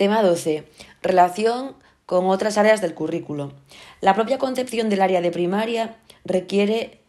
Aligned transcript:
Tema 0.00 0.22
12. 0.22 0.64
Relación 1.02 1.74
con 2.06 2.30
otras 2.30 2.56
áreas 2.56 2.80
del 2.80 2.94
currículo. 2.94 3.52
La 4.00 4.14
propia 4.14 4.38
concepción 4.38 4.88
del 4.88 5.02
área 5.02 5.20
de 5.20 5.30
primaria 5.30 5.96
requiere 6.24 7.02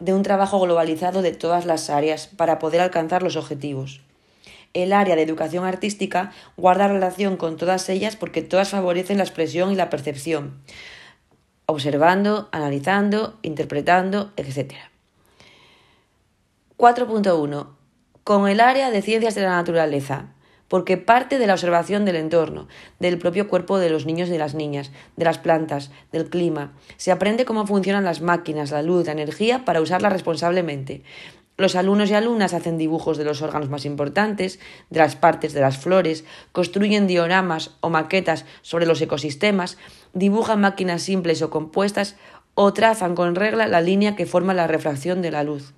de 0.00 0.12
un 0.12 0.24
trabajo 0.24 0.58
globalizado 0.58 1.22
de 1.22 1.30
todas 1.30 1.66
las 1.66 1.88
áreas 1.88 2.26
para 2.26 2.58
poder 2.58 2.80
alcanzar 2.80 3.22
los 3.22 3.36
objetivos. 3.36 4.00
El 4.74 4.92
área 4.92 5.14
de 5.14 5.22
educación 5.22 5.64
artística 5.64 6.32
guarda 6.56 6.88
relación 6.88 7.36
con 7.36 7.56
todas 7.56 7.88
ellas 7.88 8.16
porque 8.16 8.42
todas 8.42 8.70
favorecen 8.70 9.18
la 9.18 9.22
expresión 9.22 9.70
y 9.70 9.76
la 9.76 9.88
percepción, 9.88 10.64
observando, 11.66 12.48
analizando, 12.50 13.38
interpretando, 13.42 14.32
etc. 14.36 14.72
4.1. 16.76 17.68
Con 18.24 18.48
el 18.48 18.58
área 18.58 18.90
de 18.90 19.00
ciencias 19.00 19.36
de 19.36 19.42
la 19.42 19.50
naturaleza 19.50 20.34
porque 20.72 20.96
parte 20.96 21.38
de 21.38 21.46
la 21.46 21.52
observación 21.52 22.06
del 22.06 22.16
entorno, 22.16 22.66
del 22.98 23.18
propio 23.18 23.46
cuerpo 23.46 23.78
de 23.78 23.90
los 23.90 24.06
niños 24.06 24.30
y 24.30 24.32
de 24.32 24.38
las 24.38 24.54
niñas, 24.54 24.90
de 25.16 25.26
las 25.26 25.36
plantas, 25.36 25.90
del 26.12 26.30
clima. 26.30 26.72
Se 26.96 27.12
aprende 27.12 27.44
cómo 27.44 27.66
funcionan 27.66 28.04
las 28.04 28.22
máquinas, 28.22 28.70
la 28.70 28.80
luz, 28.80 29.04
la 29.04 29.12
energía 29.12 29.66
para 29.66 29.82
usarla 29.82 30.08
responsablemente. 30.08 31.02
Los 31.58 31.76
alumnos 31.76 32.08
y 32.08 32.14
alumnas 32.14 32.54
hacen 32.54 32.78
dibujos 32.78 33.18
de 33.18 33.24
los 33.24 33.42
órganos 33.42 33.68
más 33.68 33.84
importantes, 33.84 34.60
de 34.88 35.00
las 35.00 35.14
partes 35.14 35.52
de 35.52 35.60
las 35.60 35.76
flores, 35.76 36.24
construyen 36.52 37.06
dioramas 37.06 37.72
o 37.80 37.90
maquetas 37.90 38.46
sobre 38.62 38.86
los 38.86 39.02
ecosistemas, 39.02 39.76
dibujan 40.14 40.62
máquinas 40.62 41.02
simples 41.02 41.42
o 41.42 41.50
compuestas 41.50 42.16
o 42.54 42.72
trazan 42.72 43.14
con 43.14 43.34
regla 43.34 43.66
la 43.66 43.82
línea 43.82 44.16
que 44.16 44.24
forma 44.24 44.54
la 44.54 44.68
refracción 44.68 45.20
de 45.20 45.32
la 45.32 45.44
luz. 45.44 45.74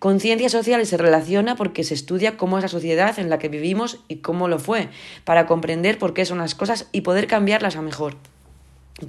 Con 0.00 0.18
sociales 0.18 0.88
se 0.88 0.96
relaciona 0.96 1.56
porque 1.56 1.84
se 1.84 1.92
estudia 1.92 2.38
cómo 2.38 2.56
es 2.56 2.62
la 2.62 2.68
sociedad 2.68 3.18
en 3.18 3.28
la 3.28 3.38
que 3.38 3.50
vivimos 3.50 4.00
y 4.08 4.16
cómo 4.16 4.48
lo 4.48 4.58
fue, 4.58 4.88
para 5.24 5.44
comprender 5.44 5.98
por 5.98 6.14
qué 6.14 6.24
son 6.24 6.38
las 6.38 6.54
cosas 6.54 6.88
y 6.90 7.02
poder 7.02 7.26
cambiarlas 7.26 7.76
a 7.76 7.82
mejor. 7.82 8.16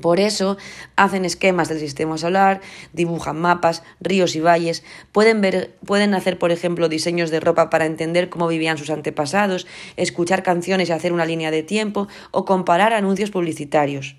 Por 0.02 0.20
eso 0.20 0.58
hacen 0.98 1.23
esquemas 1.23 1.70
del 1.70 1.80
sistema 1.80 2.17
solar, 2.17 2.59
dibujan 2.92 3.39
mapas, 3.39 3.83
ríos 4.02 4.36
y 4.36 4.42
valles, 4.42 4.83
pueden, 5.14 5.39
ver, 5.39 5.78
pueden 5.86 6.14
hacer, 6.14 6.38
por 6.38 6.52
ejemplo, 6.52 6.89
diseños 6.89 7.31
de 7.31 7.39
ropa 7.39 7.70
para 7.70 7.86
entender 7.86 8.30
cómo 8.30 8.50
vivían 8.50 8.78
sus 8.78 8.89
antepasados, 8.89 9.67
escuchar 9.95 10.44
canciones 10.44 10.89
y 10.89 10.92
hacer 10.92 11.14
una 11.14 11.26
línea 11.26 11.52
de 11.52 11.64
tiempo 11.64 12.09
o 12.31 12.44
comparar 12.44 12.92
anuncios 12.92 13.31
publicitarios 13.31 14.17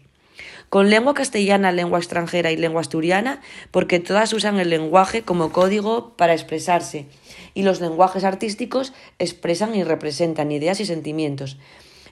con 0.73 0.89
lengua 0.89 1.13
castellana, 1.13 1.71
lengua 1.71 1.99
extranjera 1.99 2.51
y 2.51 2.57
lengua 2.57 2.81
asturiana, 2.81 3.43
porque 3.73 4.01
todas 4.01 4.33
usan 4.33 4.59
el 4.59 4.71
lenguaje 4.71 5.21
como 5.21 5.53
código 5.53 6.17
para 6.17 6.33
expresarse, 6.33 7.05
y 7.53 7.63
los 7.63 7.83
lenguajes 7.83 8.25
artísticos 8.25 8.95
expresan 9.19 9.75
y 9.75 9.85
representan 9.85 10.51
ideas 10.51 10.81
y 10.81 10.87
sentimientos. 10.87 11.59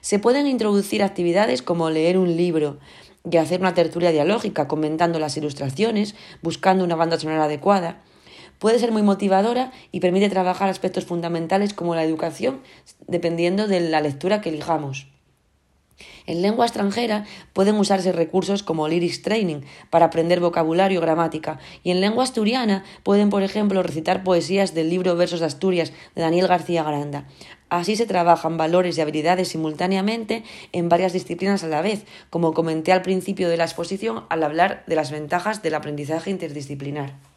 Se 0.01 0.19
pueden 0.19 0.45
introducir 0.45 1.01
actividades 1.01 1.63
como 1.63 1.89
leer 1.89 2.19
un 2.19 2.37
libro 2.37 2.77
y 3.27 3.37
hacer 3.37 3.61
una 3.61 3.73
tertulia 3.73 4.11
dialógica 4.11 4.67
comentando 4.67 5.17
las 5.17 5.35
ilustraciones, 5.37 6.13
buscando 6.43 6.83
una 6.83 6.95
banda 6.95 7.17
sonora 7.17 7.45
adecuada. 7.45 8.03
Puede 8.59 8.77
ser 8.77 8.91
muy 8.91 9.01
motivadora 9.01 9.71
y 9.91 10.01
permite 10.01 10.29
trabajar 10.29 10.69
aspectos 10.69 11.05
fundamentales 11.05 11.73
como 11.73 11.95
la 11.95 12.03
educación, 12.03 12.61
dependiendo 13.07 13.67
de 13.67 13.79
la 13.79 14.01
lectura 14.01 14.39
que 14.39 14.49
elijamos. 14.49 15.07
En 16.25 16.41
lengua 16.41 16.65
extranjera 16.65 17.25
pueden 17.53 17.75
usarse 17.75 18.11
recursos 18.11 18.63
como 18.63 18.87
lyrics 18.87 19.21
training 19.21 19.61
para 19.89 20.05
aprender 20.05 20.39
vocabulario 20.39 20.99
y 20.99 21.01
gramática, 21.01 21.59
y 21.83 21.91
en 21.91 22.01
lengua 22.01 22.23
asturiana 22.23 22.83
pueden, 23.03 23.29
por 23.29 23.43
ejemplo, 23.43 23.83
recitar 23.83 24.23
poesías 24.23 24.73
del 24.73 24.89
libro 24.89 25.15
Versos 25.15 25.39
de 25.39 25.45
Asturias 25.45 25.91
de 26.15 26.21
Daniel 26.21 26.47
García 26.47 26.83
Granda. 26.83 27.25
Así 27.69 27.95
se 27.95 28.05
trabajan 28.05 28.57
valores 28.57 28.97
y 28.97 29.01
habilidades 29.01 29.47
simultáneamente 29.47 30.43
en 30.73 30.89
varias 30.89 31.13
disciplinas 31.13 31.63
a 31.63 31.67
la 31.67 31.81
vez, 31.81 32.05
como 32.29 32.53
comenté 32.53 32.91
al 32.91 33.01
principio 33.01 33.47
de 33.47 33.55
la 33.55 33.63
exposición 33.63 34.25
al 34.29 34.43
hablar 34.43 34.83
de 34.87 34.95
las 34.95 35.09
ventajas 35.09 35.61
del 35.61 35.75
aprendizaje 35.75 36.31
interdisciplinar. 36.31 37.30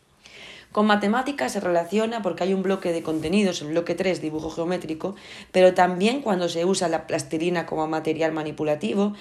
Con 0.75 0.87
matemáticas 0.87 1.53
se 1.53 1.61
relaciona 1.61 2.21
porque 2.21 2.43
hay 2.43 2.53
un 2.53 2.65
bloque 2.65 2.93
de 2.93 3.05
contenidos, 3.05 3.63
el 3.63 3.69
bloque 3.69 3.95
3, 3.95 4.21
dibujo 4.21 4.51
geométrico, 4.51 5.15
pero 5.53 5.73
también 5.73 6.21
cuando 6.21 6.49
se 6.49 6.65
usa 6.65 6.89
la 6.89 7.07
plastilina 7.07 7.65
como 7.65 7.87
material 7.87 8.33
manipulativo, 8.33 9.13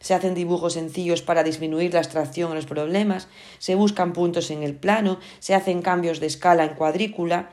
se 0.00 0.14
hacen 0.14 0.32
dibujos 0.32 0.72
sencillos 0.72 1.20
para 1.20 1.44
disminuir 1.44 1.92
la 1.92 1.98
abstracción 1.98 2.48
en 2.48 2.56
los 2.56 2.64
problemas, 2.64 3.28
se 3.58 3.74
buscan 3.74 4.14
puntos 4.14 4.50
en 4.50 4.62
el 4.62 4.74
plano, 4.74 5.18
se 5.38 5.54
hacen 5.54 5.82
cambios 5.82 6.18
de 6.18 6.28
escala 6.28 6.64
en 6.64 6.76
cuadrícula, 6.76 7.50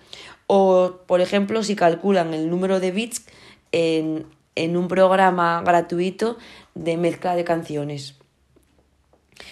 o, 0.47 0.99
por 1.05 1.19
ejemplo, 1.19 1.61
si 1.61 1.75
calculan 1.75 2.33
el 2.33 2.49
número 2.49 2.79
de 2.79 2.91
bits 2.91 3.25
en, 3.73 4.25
en 4.55 4.77
un 4.77 4.87
programa 4.87 5.61
gratuito 5.65 6.37
de 6.75 6.95
mezcla 6.95 7.35
de 7.35 7.43
canciones. 7.43 8.18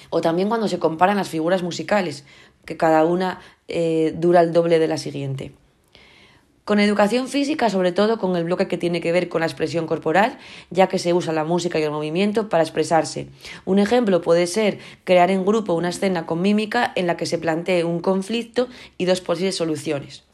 O 0.09 0.22
también 0.22 0.50
cuando 0.50 0.68
se 0.68 0.80
comparan 0.80 1.18
las 1.18 1.30
figuras 1.30 1.64
musicales, 1.64 2.25
que 2.66 2.78
cada 2.78 3.06
una 3.06 3.40
eh, 3.68 4.14
dura 4.16 4.42
el 4.42 4.53
doble 4.53 4.80
de 4.80 4.88
la 4.88 4.98
siguiente. 4.98 5.53
Con 6.68 6.81
educación 6.81 7.30
física, 7.30 7.70
sobre 7.70 7.94
todo 7.94 8.18
con 8.18 8.36
el 8.36 8.44
bloque 8.44 8.68
que 8.68 8.78
tiene 8.78 9.00
que 9.00 9.14
ver 9.14 9.30
con 9.30 9.40
la 9.40 9.48
expresión 9.48 9.88
corporal, 9.88 10.38
ya 10.70 10.88
que 10.88 11.00
se 11.00 11.14
usa 11.14 11.31
la 11.31 11.46
música 11.46 11.80
y 11.80 11.84
el 11.84 11.92
movimiento 11.92 12.50
para 12.50 12.62
expresarse. 12.62 13.30
Un 13.64 13.80
ejemplo 13.80 14.22
puede 14.22 14.48
ser 14.48 14.80
crear 15.06 15.31
en 15.31 15.46
grupo 15.46 15.75
una 15.75 15.88
escena 15.88 16.25
con 16.25 16.42
mímica 16.42 16.92
en 16.96 17.08
la 17.08 17.16
que 17.16 17.25
se 17.25 17.38
plantee 17.38 17.86
un 17.86 18.02
conflicto 18.02 18.68
y 18.98 19.06
dos 19.06 19.22
posibles 19.22 19.56
soluciones. 19.56 20.27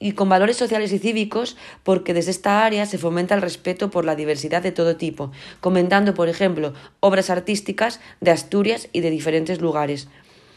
Y 0.00 0.12
con 0.12 0.28
valores 0.28 0.56
sociales 0.56 0.92
y 0.92 0.98
cívicos, 0.98 1.56
porque 1.84 2.14
desde 2.14 2.32
esta 2.32 2.64
área 2.64 2.86
se 2.86 2.98
fomenta 2.98 3.36
el 3.36 3.42
respeto 3.42 3.90
por 3.90 4.04
la 4.04 4.16
diversidad 4.16 4.62
de 4.62 4.72
todo 4.72 4.96
tipo, 4.96 5.30
comentando, 5.60 6.14
por 6.14 6.28
ejemplo, 6.28 6.72
obras 6.98 7.30
artísticas 7.30 8.00
de 8.20 8.32
Asturias 8.32 8.88
y 8.92 9.00
de 9.00 9.10
diferentes 9.10 9.60
lugares. 9.60 10.08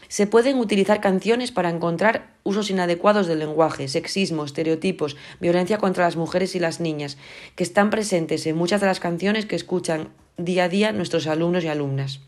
Se 0.08 0.26
pueden 0.26 0.58
utilizar 0.58 1.00
canciones 1.00 1.52
para 1.52 1.70
encontrar 1.70 2.34
usos 2.42 2.70
inadecuados 2.70 3.26
del 3.26 3.40
lenguaje, 3.40 3.88
sexismo, 3.88 4.44
estereotipos, 4.44 5.16
violencia 5.40 5.78
contra 5.78 6.04
las 6.04 6.16
mujeres 6.16 6.54
y 6.54 6.60
las 6.60 6.80
niñas, 6.80 7.18
que 7.54 7.64
están 7.64 7.90
presentes 7.90 8.46
en 8.46 8.56
muchas 8.56 8.80
de 8.80 8.86
las 8.86 9.00
canciones 9.00 9.46
que 9.46 9.56
escuchan 9.56 10.08
día 10.36 10.64
a 10.64 10.68
día 10.68 10.92
nuestros 10.92 11.26
alumnos 11.26 11.64
y 11.64 11.68
alumnas. 11.68 12.20